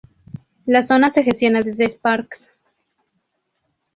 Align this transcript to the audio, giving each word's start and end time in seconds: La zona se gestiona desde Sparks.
La 0.65 0.81
zona 0.81 1.11
se 1.11 1.21
gestiona 1.21 1.61
desde 1.61 1.83
Sparks. 1.83 2.49